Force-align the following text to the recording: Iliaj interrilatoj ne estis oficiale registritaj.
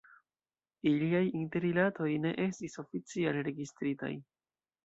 Iliaj 0.91 1.21
interrilatoj 1.41 2.09
ne 2.25 2.31
estis 2.47 2.81
oficiale 2.85 3.45
registritaj. 3.51 4.15